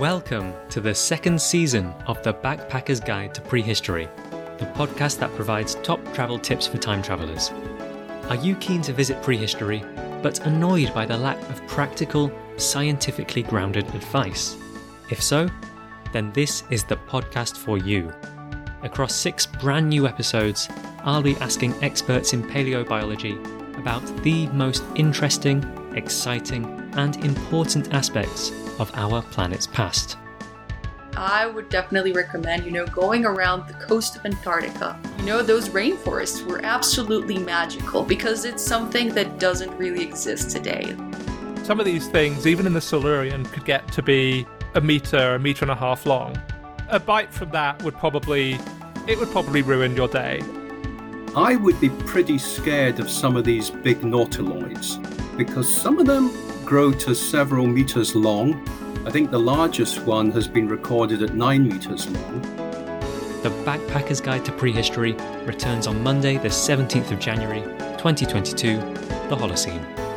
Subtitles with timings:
[0.00, 4.08] Welcome to the second season of The Backpacker's Guide to Prehistory,
[4.56, 7.50] the podcast that provides top travel tips for time travelers.
[8.30, 9.84] Are you keen to visit prehistory,
[10.22, 14.56] but annoyed by the lack of practical, scientifically grounded advice?
[15.10, 15.50] If so,
[16.14, 18.10] then this is the podcast for you.
[18.82, 20.70] Across six brand new episodes,
[21.04, 23.36] I'll be asking experts in paleobiology
[23.76, 25.62] about the most interesting,
[25.94, 30.16] exciting, and important aspects of our planet's past.
[31.16, 34.98] I would definitely recommend, you know, going around the coast of Antarctica.
[35.18, 40.96] You know, those rainforests were absolutely magical because it's something that doesn't really exist today.
[41.62, 45.38] Some of these things, even in the Silurian, could get to be a meter, a
[45.38, 46.40] meter and a half long.
[46.88, 48.58] A bite from that would probably
[49.06, 50.40] it would probably ruin your day.
[51.36, 54.98] I would be pretty scared of some of these big nautiloids
[55.36, 56.30] because some of them
[56.70, 58.54] grow to several meters long.
[59.04, 62.42] I think the largest one has been recorded at 9 meters long.
[63.42, 65.14] The Backpacker's Guide to Prehistory
[65.44, 67.62] returns on Monday, the 17th of January,
[67.98, 70.09] 2022, the Holocene.